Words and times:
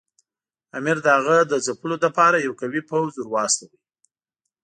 امیر 0.77 0.97
د 1.03 1.07
هغه 1.17 1.37
د 1.51 1.53
ځپلو 1.65 1.95
لپاره 2.05 2.37
یو 2.45 2.53
قوي 2.61 2.81
پوځ 2.91 3.11
ورواستاوه. 3.17 3.77